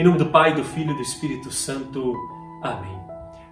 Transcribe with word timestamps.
Em 0.00 0.02
nome 0.02 0.16
do 0.16 0.24
Pai, 0.24 0.54
do 0.54 0.64
Filho 0.64 0.92
e 0.92 0.94
do 0.94 1.02
Espírito 1.02 1.52
Santo. 1.52 2.16
Amém. 2.62 2.98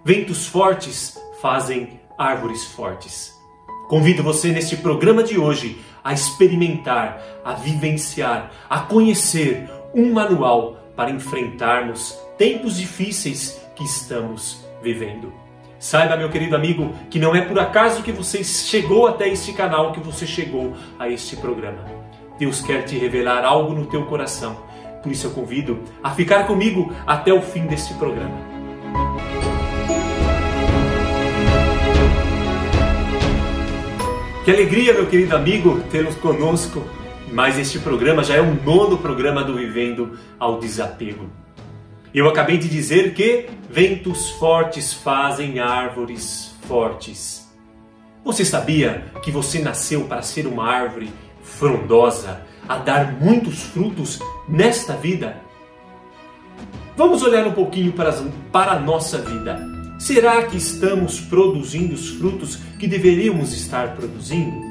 Ventos 0.03 0.47
fortes 0.47 1.15
fazem 1.39 2.01
árvores 2.17 2.65
fortes. 2.65 3.39
Convido 3.87 4.23
você 4.23 4.49
neste 4.49 4.75
programa 4.75 5.21
de 5.21 5.37
hoje 5.37 5.79
a 6.03 6.11
experimentar, 6.11 7.21
a 7.45 7.53
vivenciar, 7.53 8.49
a 8.67 8.79
conhecer 8.79 9.69
um 9.93 10.11
manual 10.11 10.79
para 10.95 11.11
enfrentarmos 11.11 12.17
tempos 12.35 12.77
difíceis 12.77 13.61
que 13.75 13.83
estamos 13.83 14.65
vivendo. 14.81 15.31
Saiba, 15.77 16.17
meu 16.17 16.31
querido 16.31 16.55
amigo, 16.55 16.95
que 17.11 17.19
não 17.19 17.35
é 17.35 17.41
por 17.41 17.59
acaso 17.59 18.01
que 18.01 18.11
você 18.11 18.43
chegou 18.43 19.05
até 19.05 19.29
este 19.29 19.53
canal, 19.53 19.91
que 19.91 19.99
você 19.99 20.25
chegou 20.25 20.73
a 20.97 21.07
este 21.07 21.35
programa. 21.35 21.85
Deus 22.39 22.59
quer 22.59 22.85
te 22.85 22.97
revelar 22.97 23.45
algo 23.45 23.75
no 23.75 23.85
teu 23.85 24.07
coração. 24.07 24.67
Por 25.01 25.11
isso 25.11 25.27
eu 25.27 25.31
convido 25.31 25.79
a 26.03 26.11
ficar 26.11 26.45
comigo 26.45 26.93
até 27.05 27.33
o 27.33 27.41
fim 27.41 27.65
deste 27.65 27.93
programa. 27.95 28.49
Que 34.43 34.51
alegria, 34.51 34.93
meu 34.93 35.05
querido 35.05 35.35
amigo, 35.35 35.79
tê-los 35.91 36.15
conosco. 36.15 36.83
Mas 37.31 37.59
este 37.59 37.77
programa 37.77 38.23
já 38.23 38.35
é 38.35 38.41
o 38.41 38.55
nono 38.63 38.97
programa 38.97 39.43
do 39.43 39.55
Vivendo 39.55 40.17
ao 40.39 40.59
Desapego. 40.59 41.29
Eu 42.11 42.27
acabei 42.27 42.57
de 42.57 42.67
dizer 42.67 43.13
que 43.13 43.47
ventos 43.69 44.31
fortes 44.31 44.91
fazem 44.91 45.59
árvores 45.59 46.55
fortes. 46.67 47.47
Você 48.25 48.43
sabia 48.43 49.05
que 49.21 49.29
você 49.29 49.59
nasceu 49.59 50.05
para 50.05 50.23
ser 50.23 50.47
uma 50.47 50.67
árvore 50.67 51.11
frondosa, 51.43 52.41
a 52.69 52.77
dar 52.77 53.19
muitos 53.19 53.63
frutos 53.63 54.19
nesta 54.47 54.95
vida? 54.95 55.41
Vamos 56.95 57.23
olhar 57.23 57.47
um 57.47 57.53
pouquinho 57.53 57.91
para, 57.93 58.13
para 58.51 58.73
a 58.73 58.79
nossa 58.79 59.17
vida. 59.17 59.59
Será 59.97 60.43
que 60.43 60.55
estamos 60.55 61.19
produzindo 61.19 61.95
os 61.95 62.09
frutos 62.11 62.57
que 62.77 62.87
deveríamos 62.87 63.53
estar 63.53 63.95
produzindo? 63.95 64.69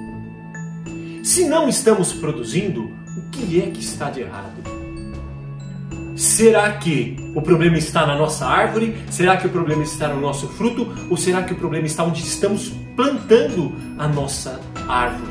Se 1.24 1.46
não 1.46 1.68
estamos 1.68 2.12
produzindo, 2.12 2.84
o 2.84 3.30
que 3.30 3.60
é 3.60 3.70
que 3.70 3.80
está 3.80 4.10
de 4.10 4.20
errado? 4.20 4.62
Será 6.16 6.72
que 6.72 7.16
o 7.34 7.42
problema 7.42 7.78
está 7.78 8.06
na 8.06 8.16
nossa 8.16 8.46
árvore? 8.46 8.96
Será 9.10 9.36
que 9.36 9.46
o 9.46 9.50
problema 9.50 9.82
está 9.82 10.08
no 10.08 10.20
nosso 10.20 10.48
fruto? 10.48 10.92
Ou 11.10 11.16
será 11.16 11.42
que 11.42 11.52
o 11.52 11.56
problema 11.56 11.86
está 11.86 12.04
onde 12.04 12.22
estamos 12.22 12.70
plantando 12.96 13.72
a 13.98 14.08
nossa 14.08 14.60
árvore? 14.88 15.27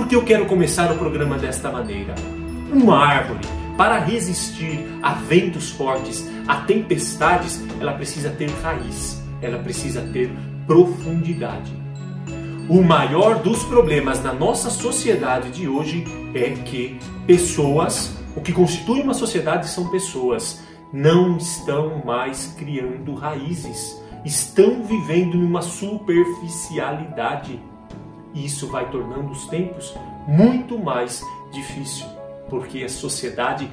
Porque 0.00 0.16
eu 0.16 0.24
quero 0.24 0.46
começar 0.46 0.90
o 0.90 0.96
programa 0.96 1.36
desta 1.36 1.70
maneira. 1.70 2.14
Uma 2.72 3.06
árvore, 3.06 3.46
para 3.76 3.98
resistir 3.98 4.80
a 5.02 5.12
ventos 5.12 5.72
fortes, 5.72 6.26
a 6.48 6.62
tempestades, 6.62 7.62
ela 7.78 7.92
precisa 7.92 8.30
ter 8.30 8.48
raiz, 8.62 9.22
ela 9.42 9.58
precisa 9.58 10.00
ter 10.10 10.32
profundidade. 10.66 11.70
O 12.66 12.82
maior 12.82 13.42
dos 13.42 13.62
problemas 13.64 14.24
na 14.24 14.32
nossa 14.32 14.70
sociedade 14.70 15.50
de 15.50 15.68
hoje 15.68 16.06
é 16.34 16.48
que 16.48 16.98
pessoas 17.26 18.16
o 18.34 18.40
que 18.40 18.54
constitui 18.54 19.02
uma 19.02 19.12
sociedade 19.12 19.68
são 19.68 19.90
pessoas. 19.90 20.62
Não 20.90 21.36
estão 21.36 22.02
mais 22.06 22.54
criando 22.58 23.14
raízes, 23.14 24.02
estão 24.24 24.82
vivendo 24.82 25.36
em 25.36 25.44
uma 25.44 25.60
superficialidade. 25.60 27.60
E 28.34 28.44
isso 28.44 28.68
vai 28.68 28.88
tornando 28.90 29.30
os 29.30 29.46
tempos 29.46 29.94
muito 30.26 30.78
mais 30.78 31.24
difícil, 31.50 32.06
porque 32.48 32.84
a 32.84 32.88
sociedade 32.88 33.70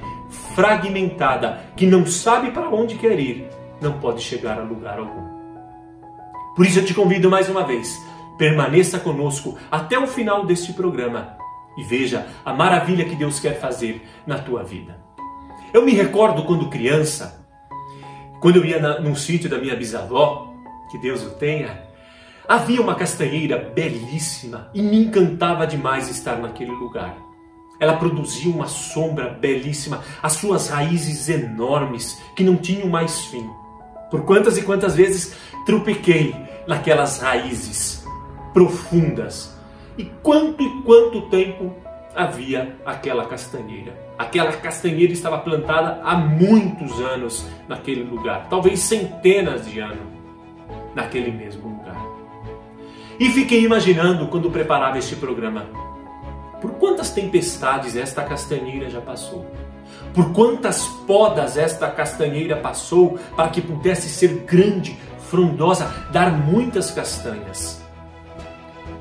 fragmentada, 0.54 1.60
que 1.76 1.86
não 1.86 2.06
sabe 2.06 2.50
para 2.50 2.68
onde 2.68 2.96
quer 2.96 3.18
ir, 3.18 3.48
não 3.80 4.00
pode 4.00 4.22
chegar 4.22 4.58
a 4.58 4.62
lugar 4.62 4.98
algum. 4.98 5.38
Por 6.56 6.66
isso 6.66 6.80
eu 6.80 6.84
te 6.84 6.92
convido 6.92 7.30
mais 7.30 7.48
uma 7.48 7.64
vez, 7.64 7.96
permaneça 8.36 8.98
conosco 8.98 9.56
até 9.70 9.98
o 9.98 10.06
final 10.06 10.44
deste 10.44 10.72
programa 10.72 11.36
e 11.76 11.84
veja 11.84 12.26
a 12.44 12.52
maravilha 12.52 13.04
que 13.04 13.14
Deus 13.14 13.38
quer 13.38 13.60
fazer 13.60 14.02
na 14.26 14.38
tua 14.38 14.64
vida. 14.64 14.98
Eu 15.72 15.84
me 15.84 15.92
recordo 15.92 16.44
quando 16.44 16.68
criança, 16.68 17.46
quando 18.40 18.56
eu 18.56 18.64
ia 18.64 18.80
na, 18.80 18.98
num 18.98 19.14
sítio 19.14 19.48
da 19.48 19.58
minha 19.58 19.76
bisavó, 19.76 20.52
que 20.90 20.98
Deus 20.98 21.22
o 21.22 21.30
tenha, 21.30 21.87
havia 22.48 22.80
uma 22.80 22.94
castanheira 22.94 23.58
belíssima 23.58 24.70
e 24.72 24.80
me 24.80 25.04
encantava 25.04 25.66
demais 25.66 26.08
estar 26.08 26.38
naquele 26.38 26.70
lugar. 26.70 27.14
Ela 27.78 27.98
produzia 27.98 28.50
uma 28.50 28.66
sombra 28.66 29.28
belíssima, 29.28 30.02
as 30.22 30.32
suas 30.32 30.70
raízes 30.70 31.28
enormes 31.28 32.18
que 32.34 32.42
não 32.42 32.56
tinham 32.56 32.88
mais 32.88 33.26
fim. 33.26 33.48
Por 34.10 34.24
quantas 34.24 34.56
e 34.56 34.62
quantas 34.62 34.96
vezes 34.96 35.36
tropequei 35.66 36.34
naquelas 36.66 37.20
raízes 37.20 38.04
profundas 38.54 39.54
e 39.98 40.04
quanto 40.22 40.62
e 40.62 40.82
quanto 40.82 41.28
tempo 41.28 41.74
havia 42.16 42.76
aquela 42.86 43.26
castanheira? 43.26 43.94
Aquela 44.18 44.52
castanheira 44.52 45.12
estava 45.12 45.38
plantada 45.38 46.00
há 46.02 46.16
muitos 46.16 46.98
anos 47.00 47.46
naquele 47.68 48.02
lugar, 48.02 48.48
talvez 48.48 48.80
centenas 48.80 49.70
de 49.70 49.78
anos 49.78 50.08
naquele 50.94 51.30
mesmo 51.30 51.68
lugar. 51.68 52.17
E 53.18 53.30
fiquei 53.30 53.64
imaginando 53.64 54.28
quando 54.28 54.48
preparava 54.48 54.96
este 54.96 55.16
programa, 55.16 55.66
por 56.60 56.72
quantas 56.72 57.10
tempestades 57.10 57.96
esta 57.96 58.22
castanheira 58.22 58.88
já 58.88 59.00
passou? 59.00 59.44
Por 60.14 60.32
quantas 60.32 60.86
podas 61.06 61.56
esta 61.56 61.90
castanheira 61.90 62.56
passou 62.56 63.18
para 63.36 63.48
que 63.48 63.60
pudesse 63.60 64.08
ser 64.08 64.44
grande, 64.46 64.96
frondosa, 65.28 65.86
dar 66.12 66.30
muitas 66.30 66.92
castanhas? 66.92 67.82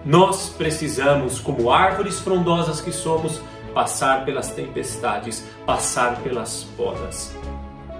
Nós 0.03 0.49
precisamos, 0.49 1.39
como 1.39 1.71
árvores 1.71 2.19
frondosas 2.19 2.81
que 2.81 2.91
somos, 2.91 3.39
passar 3.71 4.25
pelas 4.25 4.49
tempestades, 4.49 5.45
passar 5.63 6.17
pelas 6.21 6.63
podas. 6.75 7.35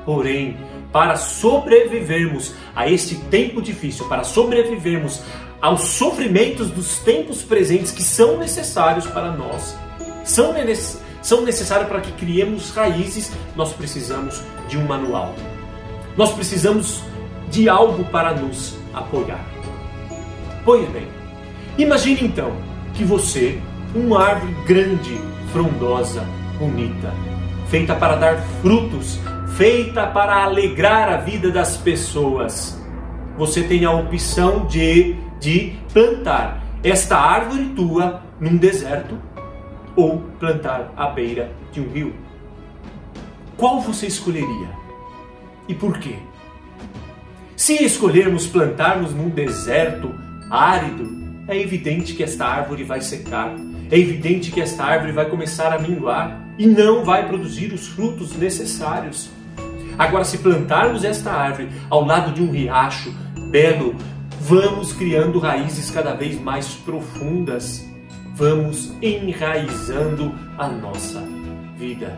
Porém, 0.03 0.57
para 0.91 1.16
sobrevivermos 1.16 2.55
a 2.75 2.89
este 2.89 3.16
tempo 3.25 3.61
difícil, 3.61 4.07
para 4.07 4.23
sobrevivermos 4.23 5.22
aos 5.62 5.81
sofrimentos 5.81 6.69
dos 6.69 7.00
tempos 7.00 7.41
presentes 7.44 7.91
que 7.91 8.03
são 8.03 8.38
necessários 8.38 9.07
para 9.07 9.31
nós, 9.31 9.75
são, 10.23 10.53
são 11.22 11.41
necessários 11.41 11.88
para 11.88 12.01
que 12.01 12.12
criemos 12.13 12.72
raízes, 12.72 13.31
nós 13.56 13.73
precisamos 13.73 14.41
de 14.67 14.78
um 14.78 14.85
manual. 14.85 15.34
Nós 16.16 16.34
precisamos 16.34 17.01
de 17.50 17.69
algo 17.69 18.03
para 18.06 18.34
nos 18.34 18.75
apoiar. 18.94 19.46
Pois 20.66 20.88
bem, 20.90 21.07
Imagine 21.78 22.22
então 22.23 22.51
que 22.96 23.03
você, 23.03 23.59
uma 23.94 24.19
árvore 24.19 24.56
grande, 24.66 25.22
frondosa, 25.51 26.25
bonita, 26.57 27.13
feita 27.67 27.94
para 27.94 28.16
dar 28.16 28.38
frutos, 28.63 29.19
feita 29.56 30.07
para 30.07 30.44
alegrar 30.44 31.07
a 31.07 31.17
vida 31.17 31.51
das 31.51 31.78
pessoas, 31.78 32.81
você 33.38 33.62
tem 33.62 33.85
a 33.85 33.91
opção 33.91 34.66
de, 34.66 35.16
de 35.39 35.73
plantar 35.93 36.63
esta 36.83 37.17
árvore 37.17 37.65
tua 37.75 38.21
num 38.39 38.57
deserto 38.57 39.17
ou 39.95 40.21
plantar 40.39 40.93
à 40.95 41.07
beira 41.07 41.51
de 41.71 41.81
um 41.81 41.89
rio. 41.89 42.13
Qual 43.57 43.81
você 43.81 44.05
escolheria? 44.05 44.69
E 45.67 45.73
por 45.73 45.97
quê? 45.97 46.15
Se 47.55 47.83
escolhermos 47.83 48.45
plantarmos 48.45 49.13
num 49.13 49.29
deserto 49.29 50.13
árido, 50.49 51.17
é 51.47 51.59
evidente 51.59 52.13
que 52.13 52.23
esta 52.23 52.45
árvore 52.45 52.83
vai 52.83 53.01
secar, 53.01 53.55
é 53.89 53.97
evidente 53.97 54.51
que 54.51 54.61
esta 54.61 54.83
árvore 54.83 55.11
vai 55.11 55.25
começar 55.25 55.73
a 55.73 55.79
minguar 55.79 56.47
e 56.57 56.67
não 56.67 57.03
vai 57.03 57.27
produzir 57.27 57.73
os 57.73 57.87
frutos 57.87 58.35
necessários. 58.37 59.29
Agora, 59.97 60.23
se 60.23 60.37
plantarmos 60.37 61.03
esta 61.03 61.31
árvore 61.31 61.69
ao 61.90 62.05
lado 62.05 62.31
de 62.31 62.43
um 62.43 62.51
riacho 62.51 63.11
belo, 63.49 63.95
vamos 64.41 64.93
criando 64.93 65.39
raízes 65.39 65.89
cada 65.89 66.13
vez 66.13 66.39
mais 66.39 66.69
profundas, 66.69 67.85
vamos 68.35 68.93
enraizando 69.01 70.34
a 70.57 70.67
nossa 70.67 71.23
vida. 71.78 72.17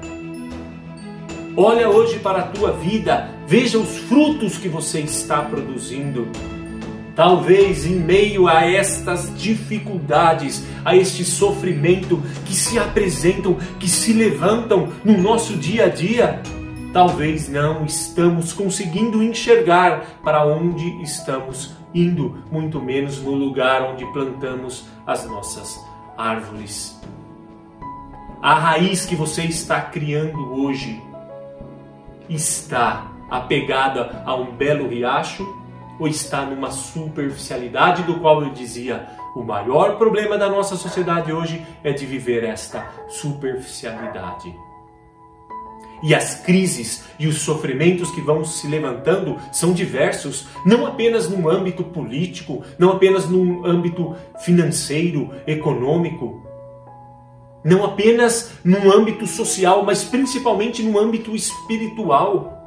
Olha 1.56 1.90
hoje 1.90 2.20
para 2.20 2.40
a 2.40 2.48
tua 2.48 2.72
vida, 2.72 3.30
veja 3.48 3.78
os 3.78 3.98
frutos 3.98 4.58
que 4.58 4.70
você 4.70 5.02
está 5.02 5.42
produzindo. 5.42 6.28
Talvez 7.16 7.86
em 7.86 7.96
meio 7.96 8.48
a 8.48 8.66
estas 8.66 9.34
dificuldades, 9.38 10.64
a 10.86 10.96
este 10.96 11.26
sofrimento 11.26 12.24
que 12.46 12.56
se 12.56 12.80
apresentam, 12.80 13.58
que 13.78 13.90
se 13.90 14.14
levantam 14.14 14.90
no 15.04 15.18
nosso 15.18 15.58
dia 15.58 15.86
a 15.86 15.90
dia, 15.90 16.42
talvez 16.94 17.50
não 17.50 17.84
estamos 17.84 18.54
conseguindo 18.54 19.22
enxergar 19.22 20.22
para 20.24 20.46
onde 20.46 20.86
estamos 21.04 21.79
indo, 21.94 22.44
muito 22.52 22.82
menos 22.82 23.22
no 23.22 23.32
lugar 23.32 23.82
onde 23.82 24.06
plantamos 24.14 24.88
as 25.06 25.26
nossas 25.26 25.80
árvores. 26.18 27.00
A 28.42 28.54
raiz 28.54 29.06
que 29.06 29.16
você 29.16 29.44
está 29.44 29.82
criando 29.82 30.54
hoje 30.54 31.02
está 32.30 33.12
apegada 33.30 34.24
a 34.26 34.36
um 34.36 34.56
belo 34.56 34.88
riacho 34.88 35.48
ou 36.00 36.08
está 36.08 36.46
numa 36.46 36.72
superficialidade 36.72 38.04
do 38.04 38.20
qual 38.20 38.42
eu 38.44 38.52
dizia 38.52 39.08
o 39.36 39.44
maior 39.44 39.98
problema 39.98 40.38
da 40.38 40.50
nossa 40.50 40.76
sociedade 40.76 41.32
hoje 41.32 41.66
é 41.84 41.92
de 41.92 42.06
viver 42.06 42.44
esta 42.44 42.90
superficialidade. 43.08 44.56
E 46.02 46.16
as 46.16 46.36
crises 46.36 47.04
e 47.20 47.28
os 47.28 47.42
sofrimentos 47.42 48.10
que 48.12 48.22
vão 48.22 48.46
se 48.46 48.68
levantando 48.68 49.38
são 49.52 49.74
diversos, 49.74 50.48
não 50.66 50.86
apenas 50.86 51.30
no 51.30 51.50
âmbito 51.50 51.84
político, 51.84 52.64
não 52.78 52.92
apenas 52.92 53.28
no 53.28 53.66
âmbito 53.66 54.16
financeiro, 54.44 55.32
econômico, 55.46 56.42
não 57.64 57.84
apenas 57.84 58.54
no 58.64 58.92
âmbito 58.94 59.28
social, 59.28 59.84
mas 59.84 60.04
principalmente 60.04 60.82
no 60.82 60.98
âmbito 60.98 61.36
espiritual 61.36 62.60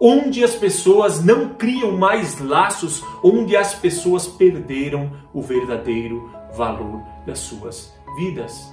onde 0.00 0.44
as 0.44 0.54
pessoas 0.54 1.24
não 1.24 1.50
criam 1.54 1.92
mais 1.92 2.38
laços, 2.38 3.02
onde 3.22 3.56
as 3.56 3.74
pessoas 3.74 4.26
perderam 4.26 5.10
o 5.32 5.40
verdadeiro 5.40 6.30
valor 6.54 7.02
das 7.26 7.38
suas 7.38 7.94
vidas. 8.16 8.72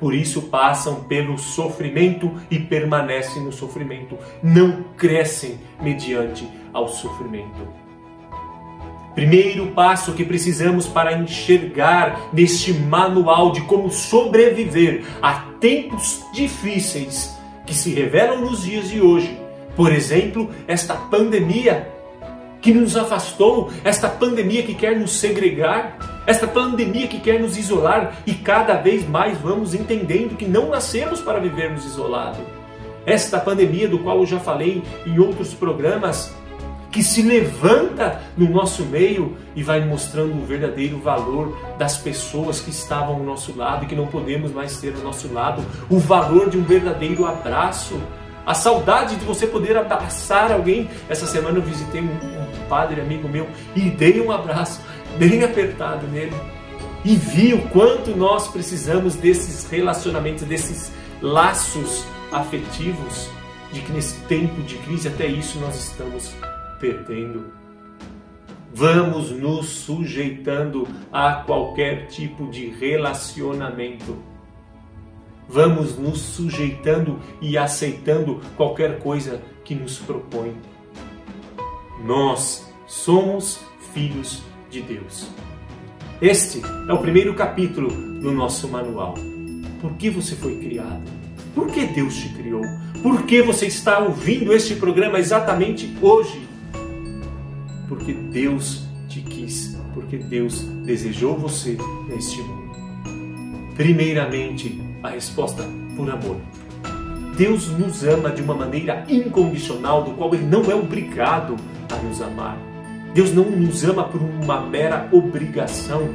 Por 0.00 0.14
isso 0.14 0.42
passam 0.42 1.04
pelo 1.04 1.38
sofrimento 1.38 2.32
e 2.50 2.58
permanecem 2.58 3.44
no 3.44 3.52
sofrimento, 3.52 4.16
não 4.42 4.82
crescem 4.96 5.60
mediante 5.80 6.48
ao 6.72 6.88
sofrimento. 6.88 7.68
Primeiro 9.14 9.66
passo 9.72 10.14
que 10.14 10.24
precisamos 10.24 10.86
para 10.86 11.12
enxergar 11.12 12.30
neste 12.32 12.72
manual 12.72 13.52
de 13.52 13.60
como 13.62 13.90
sobreviver 13.90 15.04
a 15.20 15.34
tempos 15.60 16.24
difíceis 16.32 17.36
que 17.66 17.74
se 17.74 17.92
revelam 17.92 18.40
nos 18.40 18.62
dias 18.62 18.88
de 18.88 19.02
hoje. 19.02 19.38
Por 19.76 19.92
exemplo, 19.92 20.48
esta 20.66 20.94
pandemia 20.94 21.88
que 22.60 22.72
nos 22.72 22.96
afastou, 22.96 23.70
esta 23.84 24.08
pandemia 24.08 24.62
que 24.62 24.74
quer 24.74 24.98
nos 24.98 25.12
segregar, 25.12 26.19
esta 26.26 26.46
pandemia 26.46 27.08
que 27.08 27.18
quer 27.18 27.40
nos 27.40 27.56
isolar 27.56 28.16
e 28.26 28.34
cada 28.34 28.74
vez 28.74 29.08
mais 29.08 29.38
vamos 29.38 29.74
entendendo 29.74 30.36
que 30.36 30.46
não 30.46 30.68
nascemos 30.68 31.20
para 31.20 31.40
vivermos 31.40 31.84
isolados. 31.84 32.40
Esta 33.06 33.40
pandemia, 33.40 33.88
do 33.88 33.98
qual 33.98 34.18
eu 34.18 34.26
já 34.26 34.38
falei 34.38 34.82
em 35.06 35.18
outros 35.18 35.54
programas, 35.54 36.32
que 36.90 37.02
se 37.02 37.22
levanta 37.22 38.20
no 38.36 38.48
nosso 38.50 38.84
meio 38.84 39.36
e 39.54 39.62
vai 39.62 39.84
mostrando 39.84 40.34
o 40.34 40.44
verdadeiro 40.44 40.98
valor 40.98 41.56
das 41.78 41.96
pessoas 41.96 42.60
que 42.60 42.70
estavam 42.70 43.16
ao 43.16 43.22
nosso 43.22 43.56
lado 43.56 43.84
e 43.84 43.86
que 43.86 43.94
não 43.94 44.06
podemos 44.06 44.52
mais 44.52 44.80
ter 44.80 44.94
ao 44.94 45.02
nosso 45.02 45.32
lado, 45.32 45.64
o 45.88 45.98
valor 45.98 46.50
de 46.50 46.58
um 46.58 46.64
verdadeiro 46.64 47.26
abraço, 47.26 48.00
a 48.44 48.54
saudade 48.54 49.16
de 49.16 49.24
você 49.24 49.46
poder 49.46 49.76
abraçar 49.76 50.50
alguém. 50.50 50.90
Essa 51.08 51.26
semana 51.26 51.58
eu 51.58 51.62
visitei 51.62 52.00
um 52.00 52.68
padre 52.68 53.00
amigo 53.00 53.28
meu 53.28 53.46
e 53.76 53.82
dei 53.90 54.20
um 54.20 54.32
abraço 54.32 54.80
bem 55.18 55.42
apertado 55.42 56.06
nele 56.06 56.34
e 57.04 57.16
vi 57.16 57.54
o 57.54 57.68
quanto 57.68 58.14
nós 58.14 58.48
precisamos 58.48 59.14
desses 59.14 59.68
relacionamentos, 59.70 60.44
desses 60.44 60.92
laços 61.22 62.04
afetivos, 62.30 63.30
de 63.72 63.80
que 63.80 63.92
nesse 63.92 64.20
tempo 64.22 64.62
de 64.62 64.76
crise 64.78 65.08
até 65.08 65.26
isso 65.26 65.58
nós 65.58 65.76
estamos 65.76 66.32
perdendo. 66.78 67.52
Vamos 68.72 69.30
nos 69.30 69.66
sujeitando 69.66 70.86
a 71.12 71.42
qualquer 71.44 72.06
tipo 72.06 72.48
de 72.50 72.68
relacionamento 72.68 74.30
vamos 75.50 75.98
nos 75.98 76.20
sujeitando 76.20 77.18
e 77.40 77.58
aceitando 77.58 78.40
qualquer 78.56 79.00
coisa 79.00 79.42
que 79.64 79.74
nos 79.74 79.98
propõe. 79.98 80.54
Nós 82.04 82.72
somos 82.86 83.60
filhos 83.92 84.36
de 84.36 84.49
Deus. 84.78 85.28
Este 86.22 86.62
é 86.88 86.92
o 86.92 86.98
primeiro 86.98 87.34
capítulo 87.34 87.90
do 87.90 88.30
nosso 88.30 88.68
manual. 88.68 89.14
Por 89.80 89.94
que 89.94 90.10
você 90.10 90.36
foi 90.36 90.56
criado? 90.58 91.02
Por 91.54 91.68
que 91.68 91.86
Deus 91.86 92.14
te 92.14 92.28
criou? 92.28 92.62
Por 93.02 93.22
que 93.24 93.42
você 93.42 93.66
está 93.66 93.98
ouvindo 93.98 94.52
este 94.52 94.76
programa 94.76 95.18
exatamente 95.18 95.92
hoje? 96.00 96.46
Porque 97.88 98.12
Deus 98.12 98.84
te 99.08 99.20
quis, 99.22 99.76
porque 99.92 100.18
Deus 100.18 100.60
desejou 100.84 101.36
você 101.36 101.76
neste 102.06 102.40
mundo. 102.42 102.70
Primeiramente, 103.74 104.80
a 105.02 105.08
resposta 105.08 105.64
por 105.96 106.08
amor. 106.10 106.36
Deus 107.36 107.68
nos 107.70 108.04
ama 108.04 108.30
de 108.30 108.42
uma 108.42 108.54
maneira 108.54 109.06
incondicional, 109.08 110.04
do 110.04 110.10
qual 110.12 110.34
Ele 110.34 110.44
não 110.44 110.70
é 110.70 110.74
obrigado 110.74 111.56
a 111.90 111.96
nos 111.96 112.20
amar. 112.20 112.69
Deus 113.12 113.32
não 113.32 113.44
nos 113.44 113.82
ama 113.84 114.04
por 114.04 114.20
uma 114.20 114.60
mera 114.60 115.08
obrigação. 115.10 116.08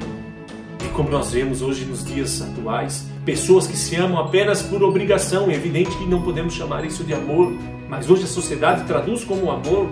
E 0.84 0.88
como 0.90 1.10
nós 1.10 1.32
vemos 1.32 1.62
hoje 1.62 1.84
nos 1.84 2.06
dias 2.06 2.42
atuais, 2.42 3.06
pessoas 3.26 3.68
que 3.68 3.76
se 3.76 3.96
amam 3.96 4.20
apenas 4.20 4.62
por 4.62 4.82
obrigação. 4.84 5.50
É 5.50 5.56
evidente 5.56 5.96
que 5.98 6.06
não 6.06 6.22
podemos 6.22 6.54
chamar 6.54 6.86
isso 6.86 7.04
de 7.04 7.14
amor, 7.14 7.54
mas 7.90 8.10
hoje 8.10 8.24
a 8.24 8.28
sociedade 8.28 8.86
traduz 8.86 9.24
como 9.24 9.52
amor. 9.52 9.90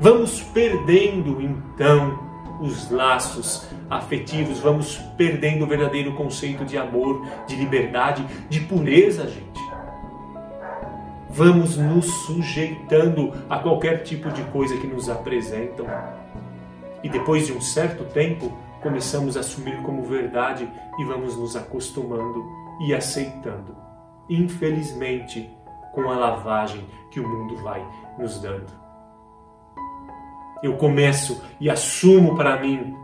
Vamos 0.00 0.40
perdendo 0.40 1.40
então 1.42 2.30
os 2.60 2.90
laços 2.90 3.66
afetivos, 3.88 4.60
vamos 4.60 4.98
perdendo 5.16 5.64
o 5.64 5.66
verdadeiro 5.66 6.12
conceito 6.12 6.64
de 6.64 6.76
amor, 6.76 7.26
de 7.46 7.56
liberdade, 7.56 8.24
de 8.48 8.60
pureza, 8.60 9.26
gente. 9.26 9.69
Vamos 11.40 11.76
nos 11.78 12.04
sujeitando 12.26 13.32
a 13.48 13.58
qualquer 13.58 14.02
tipo 14.02 14.30
de 14.30 14.42
coisa 14.44 14.76
que 14.76 14.86
nos 14.86 15.08
apresentam. 15.08 15.86
E 17.02 17.08
depois 17.08 17.46
de 17.46 17.54
um 17.54 17.60
certo 17.62 18.04
tempo, 18.04 18.52
começamos 18.82 19.38
a 19.38 19.40
assumir 19.40 19.80
como 19.82 20.02
verdade 20.02 20.68
e 20.98 21.04
vamos 21.04 21.38
nos 21.38 21.56
acostumando 21.56 22.44
e 22.86 22.94
aceitando. 22.94 23.74
Infelizmente, 24.28 25.50
com 25.94 26.10
a 26.10 26.16
lavagem 26.16 26.84
que 27.10 27.18
o 27.18 27.26
mundo 27.26 27.56
vai 27.62 27.82
nos 28.18 28.38
dando 28.38 28.80
eu 30.62 30.76
começo 30.76 31.42
e 31.58 31.70
assumo 31.70 32.36
para 32.36 32.60
mim 32.60 32.94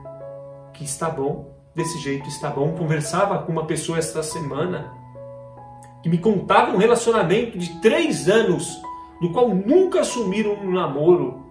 que 0.74 0.84
está 0.84 1.08
bom, 1.08 1.54
desse 1.74 1.98
jeito 1.98 2.28
está 2.28 2.50
bom. 2.50 2.72
Conversava 2.72 3.38
com 3.38 3.52
uma 3.52 3.64
pessoa 3.64 3.98
esta 3.98 4.22
semana 4.22 4.92
que 6.06 6.08
me 6.08 6.18
contava 6.18 6.70
um 6.70 6.76
relacionamento 6.76 7.58
de 7.58 7.80
três 7.80 8.28
anos, 8.28 8.80
do 9.20 9.30
qual 9.30 9.48
nunca 9.48 10.02
assumiram 10.02 10.52
um 10.52 10.70
namoro. 10.70 11.44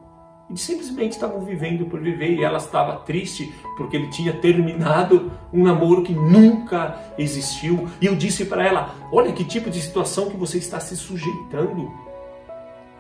E 0.50 0.58
simplesmente 0.58 1.12
estavam 1.12 1.42
vivendo 1.42 1.86
por 1.88 2.00
viver 2.00 2.36
e 2.36 2.44
ela 2.44 2.58
estava 2.58 2.98
triste 3.00 3.54
porque 3.76 3.98
ele 3.98 4.08
tinha 4.08 4.32
terminado 4.32 5.30
um 5.52 5.62
namoro 5.62 6.04
que 6.04 6.14
nunca 6.14 6.98
existiu. 7.18 7.86
E 8.00 8.06
eu 8.06 8.16
disse 8.16 8.46
para 8.46 8.66
ela: 8.66 8.96
Olha 9.12 9.34
que 9.34 9.44
tipo 9.44 9.70
de 9.70 9.82
situação 9.82 10.30
que 10.30 10.38
você 10.38 10.58
está 10.58 10.80
se 10.80 10.96
sujeitando. 10.96 11.92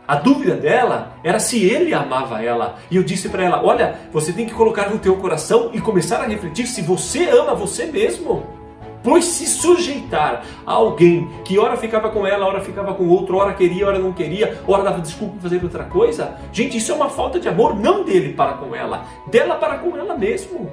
A 0.05 0.17
dúvida 0.17 0.55
dela 0.55 1.13
era 1.23 1.39
se 1.39 1.63
ele 1.63 1.93
amava 1.93 2.43
ela. 2.43 2.79
E 2.91 2.97
eu 2.97 3.03
disse 3.03 3.29
para 3.29 3.45
ela: 3.45 3.63
Olha, 3.63 3.97
você 4.11 4.33
tem 4.33 4.45
que 4.45 4.53
colocar 4.53 4.89
no 4.89 4.99
teu 4.99 5.15
coração 5.17 5.69
e 5.71 5.79
começar 5.79 6.17
a 6.17 6.27
refletir 6.27 6.67
se 6.67 6.81
você 6.81 7.29
ama 7.29 7.55
você 7.55 7.85
mesmo. 7.85 8.54
Pois 9.05 9.25
se 9.25 9.45
sujeitar 9.45 10.43
a 10.65 10.73
alguém 10.73 11.29
que 11.45 11.59
ora 11.59 11.77
ficava 11.77 12.09
com 12.09 12.25
ela, 12.25 12.47
ora 12.47 12.59
ficava 12.59 12.95
com 12.95 13.07
outro, 13.07 13.37
ora 13.37 13.53
queria, 13.53 13.85
ora 13.85 13.99
não 13.99 14.11
queria, 14.11 14.59
ora 14.67 14.81
dava 14.81 14.99
desculpa 14.99 15.35
fazer 15.39 15.63
outra 15.63 15.83
coisa, 15.83 16.35
gente, 16.51 16.77
isso 16.77 16.91
é 16.91 16.95
uma 16.95 17.07
falta 17.07 17.39
de 17.39 17.47
amor 17.47 17.75
não 17.79 18.03
dele 18.03 18.33
para 18.33 18.53
com 18.53 18.75
ela, 18.75 19.05
dela 19.27 19.57
para 19.57 19.77
com 19.77 19.95
ela 19.95 20.17
mesmo. 20.17 20.71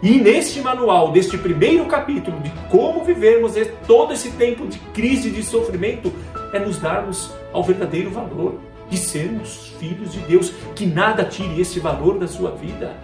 E 0.00 0.12
neste 0.20 0.60
manual, 0.60 1.10
deste 1.10 1.36
primeiro 1.36 1.86
capítulo 1.86 2.38
de 2.38 2.50
como 2.70 3.02
vivermos 3.02 3.54
todo 3.84 4.12
esse 4.12 4.30
tempo 4.32 4.64
de 4.68 4.78
crise, 4.94 5.28
de 5.28 5.42
sofrimento, 5.42 6.12
é 6.52 6.60
nos 6.60 6.78
darmos 6.78 7.32
ao 7.52 7.64
verdadeiro 7.64 8.12
valor 8.12 8.60
de 8.88 8.96
sermos 8.96 9.74
filhos 9.80 10.12
de 10.12 10.20
Deus. 10.20 10.52
Que 10.76 10.86
nada 10.86 11.24
tire 11.24 11.60
esse 11.60 11.80
valor 11.80 12.18
da 12.18 12.28
sua 12.28 12.52
vida. 12.52 12.94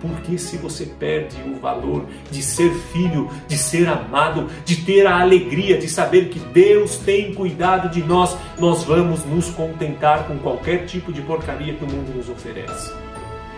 Porque 0.00 0.38
se 0.38 0.56
você 0.56 0.86
perde 0.86 1.36
o 1.46 1.58
valor 1.58 2.06
de 2.30 2.42
ser 2.42 2.72
filho, 2.92 3.30
de 3.46 3.56
ser 3.56 3.88
amado, 3.88 4.48
de 4.64 4.76
ter 4.76 5.06
a 5.06 5.20
alegria 5.20 5.78
de 5.78 5.88
saber 5.88 6.28
que 6.28 6.38
Deus 6.38 6.98
tem 6.98 7.34
cuidado 7.34 7.90
de 7.90 8.02
nós, 8.02 8.36
nós 8.58 8.84
vamos 8.84 9.24
nos 9.24 9.50
contentar 9.50 10.26
com 10.26 10.38
qualquer 10.38 10.86
tipo 10.86 11.12
de 11.12 11.20
porcaria 11.22 11.74
que 11.74 11.84
o 11.84 11.90
mundo 11.90 12.16
nos 12.16 12.28
oferece. 12.28 12.92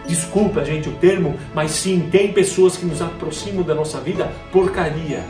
Desculpa, 0.06 0.64
gente, 0.64 0.88
o 0.88 0.92
termo, 0.92 1.36
mas 1.54 1.70
sim, 1.72 2.08
tem 2.10 2.32
pessoas 2.32 2.76
que 2.76 2.86
nos 2.86 3.00
aproximam 3.00 3.62
da 3.62 3.74
nossa 3.74 4.00
vida 4.00 4.30
porcaria 4.50 5.24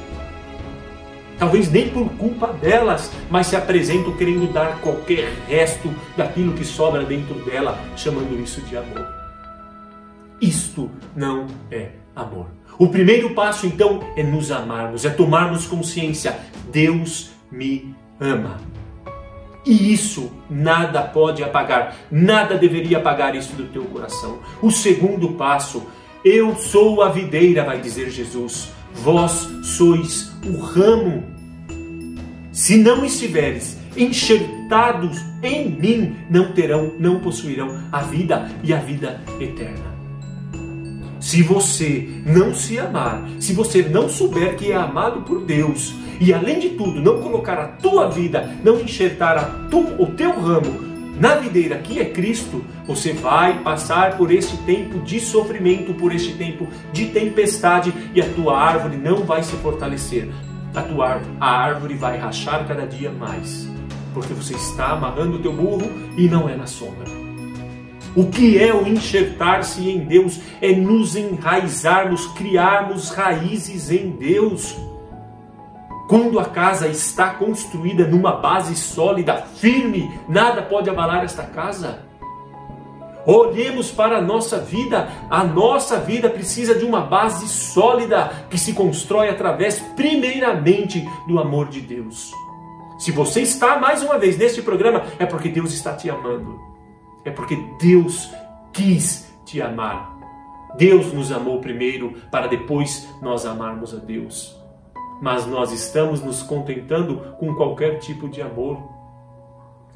talvez 1.40 1.72
nem 1.72 1.88
por 1.88 2.06
culpa 2.10 2.48
delas, 2.48 3.10
mas 3.30 3.46
se 3.46 3.56
apresentam 3.56 4.14
querendo 4.14 4.52
dar 4.52 4.78
qualquer 4.82 5.32
resto 5.48 5.92
daquilo 6.14 6.52
que 6.52 6.64
sobra 6.64 7.02
dentro 7.02 7.34
dela, 7.46 7.80
chamando 7.96 8.38
isso 8.38 8.60
de 8.60 8.76
amor. 8.76 9.19
Isto 10.40 10.90
não 11.14 11.46
é 11.70 11.90
amor. 12.16 12.46
O 12.78 12.88
primeiro 12.88 13.34
passo 13.34 13.66
então 13.66 14.00
é 14.16 14.22
nos 14.22 14.50
amarmos, 14.50 15.04
é 15.04 15.10
tomarmos 15.10 15.66
consciência: 15.66 16.38
Deus 16.72 17.30
me 17.50 17.94
ama. 18.18 18.58
E 19.66 19.92
isso 19.92 20.32
nada 20.48 21.02
pode 21.02 21.44
apagar, 21.44 21.94
nada 22.10 22.56
deveria 22.56 22.98
apagar 22.98 23.34
isso 23.34 23.54
do 23.54 23.64
teu 23.66 23.84
coração. 23.84 24.38
O 24.62 24.70
segundo 24.70 25.32
passo, 25.32 25.86
eu 26.24 26.56
sou 26.56 27.02
a 27.02 27.10
videira, 27.10 27.64
vai 27.64 27.78
dizer 27.78 28.10
Jesus, 28.10 28.70
vós 28.94 29.48
sois 29.62 30.32
o 30.46 30.58
ramo. 30.58 31.24
Se 32.50 32.78
não 32.78 33.04
estiveres 33.04 33.78
enxertados 33.96 35.18
em 35.42 35.70
mim, 35.70 36.16
não 36.30 36.52
terão, 36.52 36.94
não 36.98 37.20
possuirão 37.20 37.78
a 37.92 38.00
vida 38.00 38.50
e 38.62 38.72
a 38.72 38.78
vida 38.78 39.20
eterna. 39.38 39.89
Se 41.30 41.44
você 41.44 42.08
não 42.26 42.52
se 42.52 42.76
amar, 42.76 43.22
se 43.38 43.52
você 43.52 43.82
não 43.82 44.08
souber 44.08 44.56
que 44.56 44.72
é 44.72 44.74
amado 44.74 45.20
por 45.20 45.42
Deus, 45.44 45.94
e 46.20 46.34
além 46.34 46.58
de 46.58 46.70
tudo, 46.70 47.00
não 47.00 47.22
colocar 47.22 47.56
a 47.56 47.68
tua 47.68 48.08
vida, 48.08 48.52
não 48.64 48.80
enxertar 48.80 49.38
a 49.38 49.44
tu, 49.70 49.78
o 50.02 50.06
teu 50.06 50.32
ramo 50.32 50.80
na 51.20 51.36
videira 51.36 51.78
que 51.78 52.00
é 52.00 52.06
Cristo, 52.06 52.64
você 52.84 53.12
vai 53.12 53.62
passar 53.62 54.16
por 54.16 54.32
esse 54.32 54.56
tempo 54.64 54.98
de 55.02 55.20
sofrimento, 55.20 55.94
por 55.94 56.12
este 56.12 56.32
tempo 56.32 56.66
de 56.92 57.06
tempestade, 57.06 57.94
e 58.12 58.20
a 58.20 58.28
tua 58.30 58.58
árvore 58.58 58.96
não 58.96 59.18
vai 59.18 59.44
se 59.44 59.54
fortalecer. 59.58 60.28
A 60.74 60.82
tua 60.82 61.10
árvore, 61.10 61.36
a 61.38 61.48
árvore 61.48 61.94
vai 61.94 62.18
rachar 62.18 62.66
cada 62.66 62.84
dia 62.88 63.12
mais, 63.12 63.68
porque 64.12 64.34
você 64.34 64.54
está 64.54 64.88
amarrando 64.88 65.36
o 65.36 65.40
teu 65.40 65.52
burro 65.52 65.88
e 66.18 66.26
não 66.26 66.48
é 66.48 66.56
na 66.56 66.66
sombra. 66.66 67.19
O 68.16 68.26
que 68.26 68.58
é 68.58 68.74
o 68.74 68.86
enxertar-se 68.86 69.88
em 69.88 70.00
Deus? 70.00 70.40
É 70.60 70.72
nos 70.72 71.14
enraizarmos, 71.14 72.26
criarmos 72.28 73.10
raízes 73.10 73.90
em 73.90 74.10
Deus. 74.10 74.76
Quando 76.08 76.40
a 76.40 76.44
casa 76.44 76.88
está 76.88 77.34
construída 77.34 78.04
numa 78.04 78.32
base 78.32 78.74
sólida, 78.74 79.44
firme, 79.56 80.10
nada 80.28 80.60
pode 80.60 80.90
abalar 80.90 81.24
esta 81.24 81.44
casa. 81.44 82.00
Olhemos 83.24 83.92
para 83.92 84.18
a 84.18 84.20
nossa 84.20 84.58
vida. 84.58 85.08
A 85.30 85.44
nossa 85.44 85.98
vida 85.98 86.28
precisa 86.28 86.74
de 86.74 86.84
uma 86.84 87.02
base 87.02 87.46
sólida 87.46 88.46
que 88.50 88.58
se 88.58 88.72
constrói 88.72 89.28
através, 89.28 89.78
primeiramente, 89.94 91.08
do 91.28 91.38
amor 91.38 91.68
de 91.68 91.80
Deus. 91.80 92.32
Se 92.98 93.12
você 93.12 93.42
está 93.42 93.78
mais 93.78 94.02
uma 94.02 94.18
vez 94.18 94.36
neste 94.36 94.62
programa, 94.62 95.04
é 95.18 95.24
porque 95.24 95.48
Deus 95.48 95.72
está 95.72 95.94
te 95.94 96.10
amando. 96.10 96.58
É 97.24 97.30
porque 97.30 97.56
Deus 97.80 98.30
quis 98.72 99.30
te 99.44 99.60
amar. 99.60 100.18
Deus 100.76 101.12
nos 101.12 101.32
amou 101.32 101.60
primeiro 101.60 102.14
para 102.30 102.46
depois 102.46 103.08
nós 103.20 103.44
amarmos 103.44 103.94
a 103.94 103.98
Deus. 103.98 104.56
Mas 105.20 105.46
nós 105.46 105.72
estamos 105.72 106.22
nos 106.22 106.42
contentando 106.42 107.36
com 107.38 107.54
qualquer 107.54 107.98
tipo 107.98 108.28
de 108.28 108.40
amor. 108.40 108.78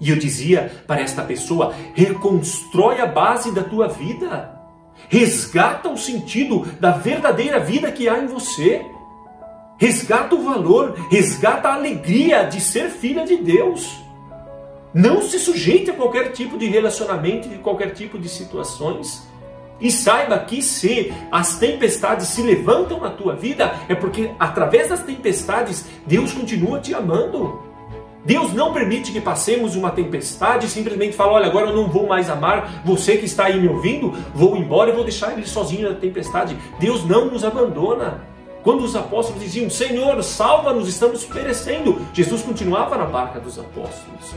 E 0.01 0.11
eu 0.11 0.17
dizia 0.17 0.71
para 0.87 1.01
esta 1.01 1.23
pessoa: 1.23 1.73
reconstrói 1.95 3.01
a 3.01 3.07
base 3.07 3.53
da 3.53 3.63
tua 3.63 3.89
vida. 3.89 4.53
Resgata 5.09 5.89
o 5.89 5.97
sentido 5.97 6.67
da 6.81 6.93
verdadeira 6.93 7.59
vida 7.61 7.91
que 7.91 8.09
há 8.09 8.19
em 8.19 8.27
você. 8.27 8.85
Resgata 9.79 10.35
o 10.35 10.43
valor, 10.43 10.95
resgata 11.11 11.69
a 11.69 11.75
alegria 11.75 12.45
de 12.45 12.61
ser 12.61 12.91
filha 12.91 13.25
de 13.25 13.37
Deus. 13.37 14.04
Não 14.95 15.23
se 15.23 15.41
sujeite 15.41 15.91
a 15.91 15.95
qualquer 15.95 16.31
tipo 16.31 16.57
de 16.57 16.67
relacionamento, 16.67 17.49
de 17.49 17.59
qualquer 17.59 17.91
tipo 17.91 18.17
de 18.17 18.29
situações. 18.29 19.27
E 19.81 19.91
saiba 19.91 20.39
que 20.39 20.63
se 20.63 21.13
as 21.33 21.59
tempestades 21.59 22.29
se 22.29 22.43
levantam 22.43 23.01
na 23.01 23.11
tua 23.11 23.35
vida, 23.35 23.75
é 23.89 23.95
porque 23.97 24.31
através 24.39 24.91
das 24.91 25.03
tempestades 25.03 25.85
Deus 26.07 26.33
continua 26.33 26.79
te 26.79 26.95
amando. 26.95 27.61
Deus 28.25 28.55
não 28.55 28.73
permite 28.73 29.11
que 29.11 29.21
passemos 29.21 29.75
uma 29.75 29.91
tempestade 29.91 30.67
e 30.67 30.71
simplesmente 30.71 31.17
fala: 31.17 31.33
olha, 31.33 31.47
agora 31.47 31.71
eu 31.71 31.77
não 31.77 31.89
vou 31.89 32.07
mais 32.07 32.31
amar 32.31 32.83
você 32.85 33.17
que 33.17 33.27
está 33.27 33.47
aí 33.47 33.61
me 33.61 33.69
ouvindo, 33.69 34.15
vou 34.33 34.57
embora 34.57 34.91
e 34.91 34.95
vou 34.95 35.03
deixar 35.03 35.33
ele 35.33 35.47
sozinho 35.47 35.91
na 35.91 35.97
tempestade. 35.97 36.57
Deus 36.79 37.05
não 37.05 37.27
nos 37.27 37.45
abandona. 37.45 38.23
Quando 38.63 38.85
os 38.85 38.95
apóstolos 38.95 39.43
diziam: 39.43 39.69
Senhor, 39.69 40.23
salva-nos, 40.23 40.89
estamos 40.89 41.25
perecendo, 41.25 42.01
Jesus 42.15 42.43
continuava 42.43 42.97
na 42.97 43.05
barca 43.05 43.41
dos 43.41 43.59
apóstolos. 43.59 44.35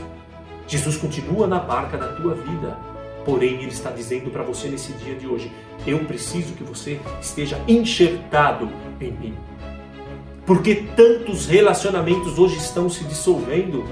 Jesus 0.68 0.96
continua 0.98 1.46
na 1.46 1.58
barca 1.58 1.96
da 1.96 2.08
tua 2.08 2.34
vida. 2.34 2.76
Porém, 3.24 3.54
Ele 3.54 3.68
está 3.68 3.90
dizendo 3.90 4.30
para 4.30 4.42
você 4.42 4.68
nesse 4.68 4.92
dia 4.92 5.14
de 5.14 5.26
hoje: 5.26 5.50
eu 5.86 5.98
preciso 6.04 6.52
que 6.52 6.62
você 6.62 7.00
esteja 7.20 7.60
enxertado 7.66 8.70
em 9.00 9.10
mim. 9.10 9.34
Porque 10.46 10.74
tantos 10.96 11.46
relacionamentos 11.46 12.38
hoje 12.38 12.56
estão 12.56 12.88
se 12.88 13.04
dissolvendo? 13.04 13.84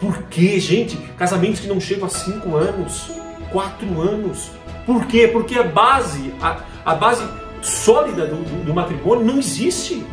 Por 0.00 0.24
quê, 0.24 0.58
gente? 0.60 0.96
Casamentos 1.16 1.60
que 1.60 1.68
não 1.68 1.80
chegam 1.80 2.06
a 2.06 2.10
cinco 2.10 2.56
anos, 2.56 3.10
quatro 3.50 4.00
anos. 4.00 4.50
Por 4.84 5.06
quê? 5.06 5.28
Porque 5.28 5.58
a 5.58 5.62
base, 5.62 6.32
a, 6.40 6.60
a 6.84 6.94
base 6.94 7.24
sólida 7.62 8.26
do, 8.26 8.36
do, 8.36 8.64
do 8.66 8.74
matrimônio 8.74 9.24
não 9.24 9.38
existe. 9.38 10.04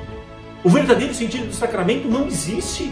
O 0.63 0.69
verdadeiro 0.69 1.13
sentido 1.13 1.48
do 1.48 1.53
sacramento 1.53 2.07
não 2.07 2.25
existe. 2.27 2.91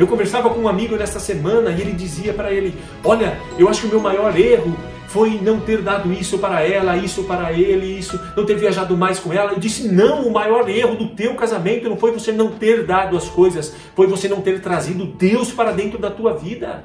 Eu 0.00 0.06
conversava 0.06 0.48
com 0.48 0.60
um 0.60 0.66
amigo 0.66 0.96
nesta 0.96 1.20
semana 1.20 1.70
e 1.70 1.78
ele 1.82 1.92
dizia 1.92 2.32
para 2.32 2.50
ele: 2.50 2.74
Olha, 3.04 3.38
eu 3.58 3.68
acho 3.68 3.82
que 3.82 3.86
o 3.86 3.90
meu 3.90 4.00
maior 4.00 4.34
erro 4.34 4.74
foi 5.08 5.38
não 5.42 5.60
ter 5.60 5.82
dado 5.82 6.10
isso 6.10 6.38
para 6.38 6.62
ela, 6.62 6.96
isso 6.96 7.24
para 7.24 7.52
ele, 7.52 7.98
isso, 7.98 8.18
não 8.34 8.46
ter 8.46 8.54
viajado 8.54 8.96
mais 8.96 9.20
com 9.20 9.30
ela. 9.30 9.52
Eu 9.52 9.58
disse: 9.58 9.88
Não, 9.88 10.22
o 10.22 10.32
maior 10.32 10.66
erro 10.70 10.96
do 10.96 11.08
teu 11.08 11.34
casamento 11.34 11.86
não 11.86 11.98
foi 11.98 12.12
você 12.12 12.32
não 12.32 12.52
ter 12.52 12.86
dado 12.86 13.14
as 13.14 13.28
coisas, 13.28 13.76
foi 13.94 14.06
você 14.06 14.26
não 14.26 14.40
ter 14.40 14.62
trazido 14.62 15.04
Deus 15.04 15.52
para 15.52 15.70
dentro 15.70 15.98
da 15.98 16.10
tua 16.10 16.32
vida 16.32 16.82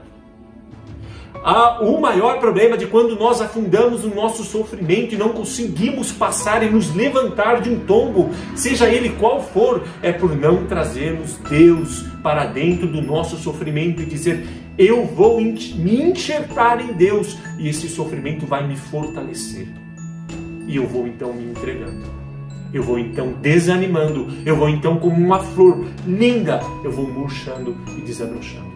o 1.82 2.02
maior 2.02 2.40
problema 2.40 2.76
de 2.76 2.88
quando 2.88 3.16
nós 3.16 3.40
afundamos 3.40 4.04
no 4.04 4.16
nosso 4.16 4.44
sofrimento 4.44 5.14
e 5.14 5.18
não 5.18 5.30
conseguimos 5.30 6.12
passar 6.12 6.64
e 6.64 6.70
nos 6.70 6.94
levantar 6.96 7.62
de 7.62 7.70
um 7.70 7.80
tombo, 7.80 8.32
seja 8.56 8.90
ele 8.90 9.10
qual 9.20 9.44
for, 9.44 9.84
é 10.02 10.12
por 10.12 10.36
não 10.36 10.66
trazermos 10.66 11.38
Deus 11.48 12.04
para 12.24 12.46
dentro 12.46 12.88
do 12.88 13.00
nosso 13.00 13.38
sofrimento 13.38 14.02
e 14.02 14.06
dizer: 14.06 14.48
Eu 14.76 15.06
vou 15.06 15.40
me 15.40 16.10
enxertar 16.10 16.82
em 16.82 16.94
Deus 16.94 17.38
e 17.60 17.70
esse 17.70 17.88
sofrimento 17.90 18.48
vai 18.48 18.68
me 18.68 18.76
fortalecer. 18.76 19.68
E 20.68 20.76
eu 20.76 20.88
vou 20.88 21.06
então 21.06 21.32
me 21.32 21.44
entregando. 21.44 22.26
Eu 22.74 22.82
vou 22.82 22.98
então 22.98 23.34
desanimando, 23.34 24.28
eu 24.46 24.56
vou 24.56 24.68
então 24.68 24.98
como 24.98 25.16
uma 25.16 25.40
flor 25.40 25.86
linda, 26.08 26.60
eu 26.84 26.92
vou 26.92 27.08
murchando 27.08 27.78
e 27.98 28.02
desabrochando. 28.02 28.75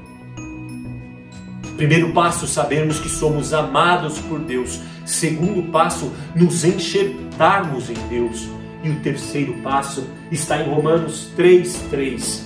Primeiro 1.80 2.12
passo, 2.12 2.46
sabermos 2.46 3.00
que 3.00 3.08
somos 3.08 3.54
amados 3.54 4.20
por 4.20 4.38
Deus. 4.40 4.82
Segundo 5.06 5.72
passo, 5.72 6.12
nos 6.36 6.66
enxertarmos 6.66 7.90
em 7.90 7.94
Deus. 8.10 8.50
E 8.84 8.90
o 8.90 9.00
terceiro 9.00 9.54
passo 9.64 10.06
está 10.30 10.62
em 10.62 10.70
Romanos 10.70 11.32
3:3. 11.38 12.46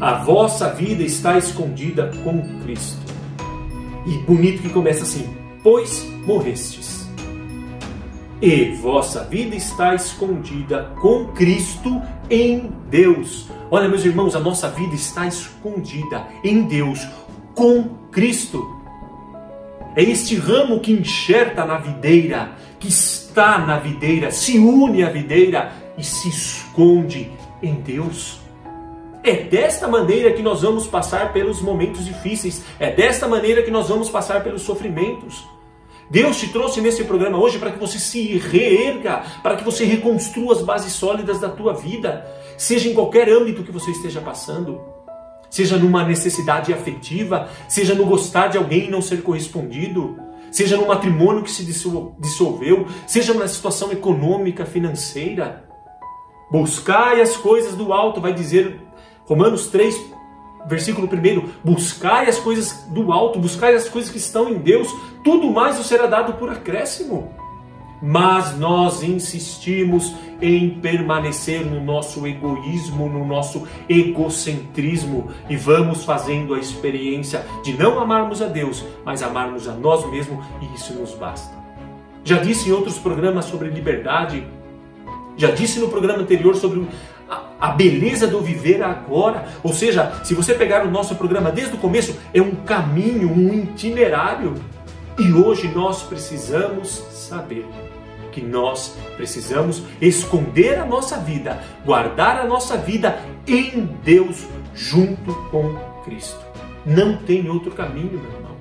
A 0.00 0.14
vossa 0.24 0.70
vida 0.70 1.02
está 1.02 1.36
escondida 1.36 2.10
com 2.24 2.40
Cristo. 2.62 3.02
E 4.06 4.16
bonito 4.24 4.62
que 4.62 4.70
começa 4.70 5.02
assim: 5.02 5.28
pois 5.62 6.10
morrestes. 6.26 7.06
E 8.40 8.72
vossa 8.76 9.24
vida 9.24 9.54
está 9.54 9.94
escondida 9.94 10.90
com 10.98 11.26
Cristo 11.34 12.00
em 12.30 12.72
Deus. 12.88 13.50
Olha, 13.74 13.88
meus 13.88 14.04
irmãos, 14.04 14.36
a 14.36 14.38
nossa 14.38 14.68
vida 14.68 14.94
está 14.94 15.26
escondida 15.26 16.28
em 16.44 16.64
Deus, 16.64 17.08
com 17.54 17.84
Cristo. 18.10 18.62
É 19.96 20.02
este 20.02 20.36
ramo 20.36 20.78
que 20.78 20.92
enxerta 20.92 21.64
na 21.64 21.78
videira, 21.78 22.52
que 22.78 22.88
está 22.88 23.56
na 23.56 23.78
videira, 23.78 24.30
se 24.30 24.58
une 24.58 25.02
à 25.02 25.08
videira 25.08 25.72
e 25.96 26.04
se 26.04 26.28
esconde 26.28 27.30
em 27.62 27.76
Deus. 27.76 28.40
É 29.24 29.36
desta 29.36 29.88
maneira 29.88 30.34
que 30.34 30.42
nós 30.42 30.60
vamos 30.60 30.86
passar 30.86 31.32
pelos 31.32 31.62
momentos 31.62 32.04
difíceis, 32.04 32.62
é 32.78 32.90
desta 32.90 33.26
maneira 33.26 33.62
que 33.62 33.70
nós 33.70 33.88
vamos 33.88 34.10
passar 34.10 34.44
pelos 34.44 34.60
sofrimentos. 34.60 35.46
Deus 36.12 36.38
te 36.38 36.48
trouxe 36.48 36.80
nesse 36.80 37.04
programa 37.04 37.38
hoje 37.38 37.58
para 37.58 37.72
que 37.72 37.78
você 37.78 37.98
se 37.98 38.36
reerga, 38.36 39.24
para 39.42 39.56
que 39.56 39.64
você 39.64 39.84
reconstrua 39.84 40.52
as 40.52 40.60
bases 40.60 40.92
sólidas 40.92 41.40
da 41.40 41.48
tua 41.48 41.72
vida 41.72 42.24
seja 42.62 42.88
em 42.88 42.94
qualquer 42.94 43.28
âmbito 43.28 43.64
que 43.64 43.72
você 43.72 43.90
esteja 43.90 44.20
passando, 44.20 44.80
seja 45.50 45.76
numa 45.76 46.04
necessidade 46.04 46.72
afetiva, 46.72 47.48
seja 47.68 47.94
no 47.94 48.06
gostar 48.06 48.48
de 48.48 48.56
alguém 48.56 48.86
e 48.86 48.90
não 48.90 49.02
ser 49.02 49.22
correspondido, 49.22 50.16
seja 50.50 50.76
no 50.76 50.86
matrimônio 50.86 51.42
que 51.42 51.50
se 51.50 51.64
dissolveu, 51.64 52.86
seja 53.06 53.34
na 53.34 53.48
situação 53.48 53.90
econômica, 53.90 54.64
financeira. 54.64 55.64
Buscai 56.50 57.20
as 57.20 57.36
coisas 57.36 57.74
do 57.74 57.92
alto, 57.92 58.20
vai 58.20 58.32
dizer 58.32 58.78
Romanos 59.24 59.66
3, 59.68 59.98
versículo 60.66 61.08
1, 61.08 61.48
buscai 61.64 62.28
as 62.28 62.38
coisas 62.38 62.84
do 62.88 63.12
alto, 63.12 63.38
buscai 63.38 63.74
as 63.74 63.88
coisas 63.88 64.10
que 64.10 64.18
estão 64.18 64.48
em 64.48 64.58
Deus, 64.58 64.88
tudo 65.24 65.50
mais 65.50 65.76
vos 65.76 65.86
será 65.86 66.06
dado 66.06 66.34
por 66.34 66.50
acréscimo. 66.50 67.34
mas 68.04 68.58
nós 68.58 69.04
insistimos 69.04 70.12
em 70.40 70.70
permanecer 70.70 71.64
no 71.64 71.80
nosso 71.80 72.26
egoísmo, 72.26 73.08
no 73.08 73.24
nosso 73.24 73.64
egocentrismo 73.88 75.30
e 75.48 75.56
vamos 75.56 76.04
fazendo 76.04 76.52
a 76.52 76.58
experiência 76.58 77.46
de 77.62 77.72
não 77.74 78.00
amarmos 78.00 78.42
a 78.42 78.46
Deus, 78.46 78.84
mas 79.04 79.22
amarmos 79.22 79.68
a 79.68 79.72
nós 79.72 80.04
mesmos 80.10 80.44
e 80.60 80.74
isso 80.74 80.92
nos 80.94 81.14
basta. 81.14 81.56
Já 82.24 82.38
disse 82.38 82.68
em 82.68 82.72
outros 82.72 82.98
programas 82.98 83.44
sobre 83.44 83.68
liberdade, 83.68 84.44
já 85.36 85.52
disse 85.52 85.78
no 85.78 85.88
programa 85.88 86.22
anterior 86.22 86.56
sobre 86.56 86.84
a 87.62 87.68
beleza 87.68 88.26
do 88.26 88.40
viver 88.40 88.82
agora. 88.82 89.46
Ou 89.62 89.72
seja, 89.72 90.20
se 90.24 90.34
você 90.34 90.52
pegar 90.52 90.84
o 90.84 90.90
nosso 90.90 91.14
programa 91.14 91.52
desde 91.52 91.76
o 91.76 91.78
começo, 91.78 92.18
é 92.34 92.42
um 92.42 92.56
caminho, 92.56 93.30
um 93.30 93.54
itinerário. 93.54 94.54
E 95.16 95.32
hoje 95.32 95.68
nós 95.68 96.02
precisamos 96.02 96.90
saber 97.12 97.64
que 98.32 98.40
nós 98.40 98.96
precisamos 99.16 99.84
esconder 100.00 100.80
a 100.80 100.84
nossa 100.84 101.18
vida, 101.18 101.62
guardar 101.84 102.40
a 102.40 102.46
nossa 102.46 102.76
vida 102.76 103.20
em 103.46 103.88
Deus 104.02 104.44
junto 104.74 105.32
com 105.50 105.76
Cristo. 106.04 106.40
Não 106.84 107.16
tem 107.18 107.48
outro 107.48 107.70
caminho, 107.70 108.20
meu 108.20 108.32
irmão. 108.32 108.56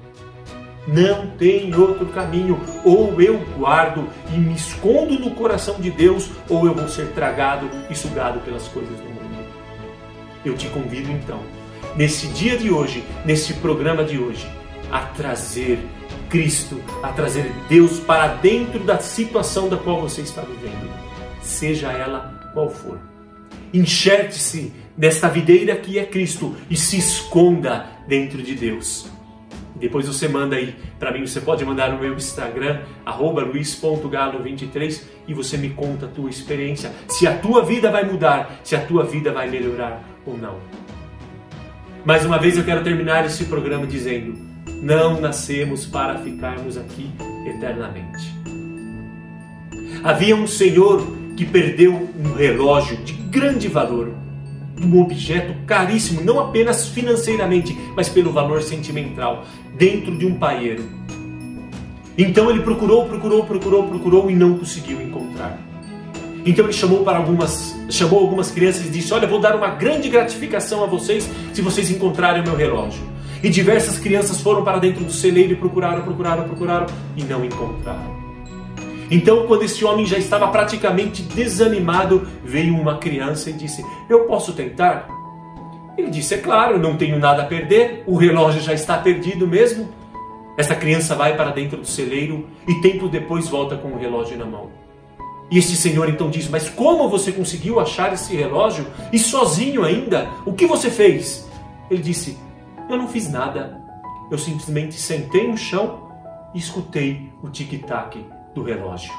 Não 0.91 1.27
tem 1.37 1.73
outro 1.73 2.05
caminho. 2.07 2.59
Ou 2.83 3.21
eu 3.21 3.39
guardo 3.57 4.09
e 4.29 4.37
me 4.37 4.53
escondo 4.53 5.17
no 5.17 5.31
coração 5.31 5.79
de 5.79 5.89
Deus, 5.89 6.29
ou 6.49 6.65
eu 6.65 6.75
vou 6.75 6.89
ser 6.89 7.07
tragado 7.13 7.69
e 7.89 7.95
sugado 7.95 8.41
pelas 8.41 8.67
coisas 8.67 8.97
do 8.97 9.05
mundo. 9.05 9.21
Eu 10.43 10.57
te 10.57 10.67
convido 10.67 11.09
então, 11.09 11.39
nesse 11.95 12.27
dia 12.27 12.57
de 12.57 12.69
hoje, 12.69 13.05
nesse 13.23 13.53
programa 13.55 14.03
de 14.03 14.17
hoje, 14.17 14.45
a 14.91 14.99
trazer 14.99 15.79
Cristo, 16.29 16.81
a 17.01 17.09
trazer 17.13 17.53
Deus 17.69 17.99
para 17.99 18.27
dentro 18.27 18.83
da 18.83 18.99
situação 18.99 19.69
da 19.69 19.77
qual 19.77 20.01
você 20.01 20.21
está 20.21 20.41
vivendo, 20.41 20.91
seja 21.41 21.89
ela 21.91 22.51
qual 22.53 22.69
for. 22.69 22.99
Enxerte-se 23.73 24.73
nesta 24.97 25.29
videira 25.29 25.75
que 25.77 25.97
é 25.97 26.05
Cristo 26.05 26.53
e 26.69 26.75
se 26.75 26.97
esconda 26.97 27.85
dentro 28.07 28.41
de 28.43 28.55
Deus. 28.55 29.09
Depois 29.81 30.05
você 30.07 30.27
manda 30.27 30.55
aí 30.55 30.75
para 30.99 31.11
mim, 31.11 31.25
você 31.25 31.41
pode 31.41 31.65
mandar 31.65 31.91
no 31.91 31.97
meu 31.97 32.13
Instagram, 32.13 32.81
luiz.galo23 33.51 35.01
e 35.27 35.33
você 35.33 35.57
me 35.57 35.71
conta 35.71 36.05
a 36.05 36.09
tua 36.09 36.29
experiência, 36.29 36.91
se 37.07 37.25
a 37.25 37.35
tua 37.35 37.63
vida 37.65 37.89
vai 37.89 38.05
mudar, 38.05 38.59
se 38.63 38.75
a 38.75 38.85
tua 38.85 39.03
vida 39.03 39.31
vai 39.31 39.49
melhorar 39.49 40.03
ou 40.23 40.37
não. 40.37 40.57
Mais 42.05 42.23
uma 42.23 42.37
vez 42.37 42.57
eu 42.57 42.63
quero 42.63 42.83
terminar 42.83 43.25
esse 43.25 43.45
programa 43.45 43.87
dizendo: 43.87 44.37
não 44.83 45.19
nascemos 45.19 45.83
para 45.83 46.19
ficarmos 46.19 46.77
aqui 46.77 47.09
eternamente. 47.47 48.39
Havia 50.03 50.35
um 50.35 50.45
senhor 50.45 51.07
que 51.35 51.45
perdeu 51.45 52.07
um 52.19 52.35
relógio 52.35 52.97
de 52.97 53.13
grande 53.13 53.67
valor 53.67 54.13
um 54.85 54.99
objeto 54.99 55.53
caríssimo, 55.65 56.21
não 56.21 56.39
apenas 56.39 56.87
financeiramente, 56.87 57.77
mas 57.95 58.09
pelo 58.09 58.31
valor 58.31 58.61
sentimental, 58.61 59.45
dentro 59.81 60.15
de 60.15 60.27
um 60.27 60.35
paeiro. 60.35 60.83
Então 62.15 62.51
ele 62.51 62.59
procurou, 62.59 63.07
procurou, 63.07 63.43
procurou, 63.45 63.87
procurou 63.87 64.29
e 64.29 64.35
não 64.35 64.55
conseguiu 64.55 65.01
encontrar. 65.01 65.59
Então 66.45 66.65
ele 66.65 66.73
chamou 66.73 67.03
para 67.03 67.17
algumas, 67.17 67.75
chamou 67.89 68.19
algumas 68.19 68.51
crianças 68.51 68.85
e 68.85 68.89
disse: 68.91 69.11
"Olha, 69.11 69.27
vou 69.27 69.39
dar 69.39 69.55
uma 69.55 69.69
grande 69.69 70.07
gratificação 70.07 70.83
a 70.83 70.85
vocês 70.85 71.27
se 71.51 71.63
vocês 71.63 71.89
encontrarem 71.89 72.43
o 72.43 72.43
meu 72.43 72.55
relógio". 72.55 73.01
E 73.41 73.49
diversas 73.49 73.97
crianças 73.97 74.39
foram 74.39 74.63
para 74.63 74.77
dentro 74.77 75.03
do 75.03 75.11
celeiro 75.11 75.53
e 75.53 75.55
procuraram, 75.55 76.03
procuraram, 76.03 76.43
procuraram 76.43 76.85
e 77.17 77.23
não 77.23 77.43
encontraram. 77.43 78.21
Então, 79.09 79.47
quando 79.47 79.63
esse 79.63 79.83
homem 79.83 80.05
já 80.05 80.19
estava 80.19 80.47
praticamente 80.49 81.23
desanimado, 81.23 82.27
veio 82.45 82.75
uma 82.75 82.99
criança 82.99 83.49
e 83.49 83.53
disse: 83.53 83.83
Eu 84.07 84.25
posso 84.25 84.53
tentar? 84.53 85.20
Ele 85.97 86.09
disse: 86.09 86.33
É 86.33 86.37
claro, 86.37 86.79
não 86.79 86.97
tenho 86.97 87.19
nada 87.19 87.43
a 87.43 87.45
perder, 87.45 88.03
o 88.07 88.15
relógio 88.15 88.61
já 88.61 88.73
está 88.73 88.97
perdido 88.97 89.47
mesmo. 89.47 89.89
Essa 90.57 90.75
criança 90.75 91.15
vai 91.15 91.35
para 91.35 91.51
dentro 91.51 91.77
do 91.77 91.85
celeiro 91.85 92.47
e 92.67 92.81
tempo 92.81 93.07
depois 93.07 93.47
volta 93.47 93.77
com 93.77 93.89
o 93.89 93.97
relógio 93.97 94.37
na 94.37 94.45
mão. 94.45 94.69
E 95.49 95.57
este 95.57 95.75
senhor 95.75 96.07
então 96.09 96.29
diz: 96.29 96.47
Mas 96.47 96.69
como 96.69 97.09
você 97.09 97.31
conseguiu 97.31 97.79
achar 97.79 98.13
esse 98.13 98.35
relógio 98.35 98.87
e 99.11 99.19
sozinho 99.19 99.83
ainda? 99.83 100.29
O 100.45 100.53
que 100.53 100.65
você 100.65 100.89
fez? 100.89 101.47
Ele 101.89 102.01
disse: 102.01 102.37
Eu 102.89 102.97
não 102.97 103.07
fiz 103.07 103.29
nada. 103.29 103.79
Eu 104.31 104.37
simplesmente 104.37 104.95
sentei 104.95 105.45
no 105.45 105.57
chão 105.57 106.09
e 106.53 106.57
escutei 106.57 107.29
o 107.43 107.49
tic-tac 107.49 108.25
do 108.55 108.63
relógio. 108.63 109.11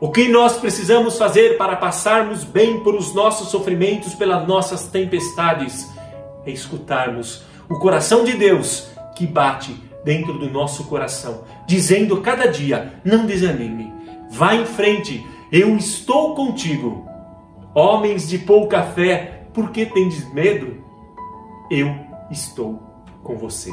O 0.00 0.10
que 0.10 0.28
nós 0.28 0.56
precisamos 0.56 1.18
fazer 1.18 1.56
para 1.56 1.74
passarmos 1.74 2.44
bem 2.44 2.80
por 2.80 2.94
os 2.94 3.12
nossos 3.12 3.48
sofrimentos, 3.48 4.14
pelas 4.14 4.46
nossas 4.46 4.86
tempestades, 4.86 5.90
é 6.46 6.52
escutarmos 6.52 7.42
o 7.68 7.78
coração 7.80 8.22
de 8.22 8.34
Deus 8.34 8.88
que 9.16 9.26
bate 9.26 9.74
dentro 10.04 10.34
do 10.34 10.48
nosso 10.48 10.84
coração, 10.84 11.42
dizendo 11.66 12.20
cada 12.20 12.46
dia: 12.46 13.00
não 13.04 13.26
desanime, 13.26 13.92
vá 14.30 14.54
em 14.54 14.64
frente, 14.64 15.26
eu 15.50 15.76
estou 15.76 16.34
contigo. 16.34 17.04
Homens 17.74 18.28
de 18.28 18.38
pouca 18.38 18.82
fé, 18.82 19.46
por 19.52 19.70
que 19.70 19.84
tendes 19.84 20.32
medo? 20.32 20.76
Eu 21.68 21.92
estou 22.30 22.80
com 23.24 23.36
você. 23.36 23.72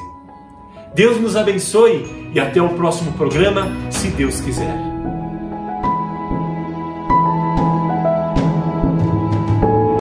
Deus 0.96 1.22
nos 1.22 1.36
abençoe 1.36 2.32
e 2.34 2.40
até 2.40 2.62
o 2.62 2.70
próximo 2.70 3.14
programa, 3.14 3.68
se 3.92 4.08
Deus 4.10 4.42
quiser. 4.42 4.95